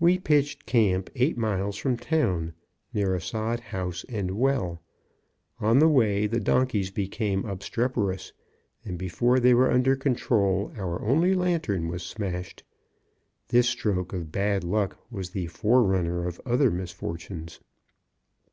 We 0.00 0.18
pitched 0.18 0.66
camp 0.66 1.10
eight 1.14 1.38
miles 1.38 1.76
from 1.76 1.96
town, 1.96 2.54
near 2.92 3.14
a 3.14 3.20
sod 3.20 3.60
house 3.60 4.04
and 4.08 4.32
well. 4.32 4.82
On 5.60 5.78
the 5.78 5.86
way 5.86 6.26
the 6.26 6.40
donkeys 6.40 6.90
became 6.90 7.44
obstreperous, 7.44 8.32
and 8.84 8.98
before 8.98 9.38
they 9.38 9.54
were 9.54 9.70
under 9.70 9.94
control, 9.94 10.72
our 10.76 11.00
only 11.04 11.34
lantern 11.34 11.86
was 11.86 12.02
smashed. 12.02 12.64
This 13.46 13.68
stroke 13.68 14.12
of 14.12 14.32
bad 14.32 14.64
luck 14.64 14.98
was 15.08 15.30
the 15.30 15.46
forerunner 15.46 16.26
of 16.26 16.40
other 16.44 16.72
misfortunes. 16.72 17.60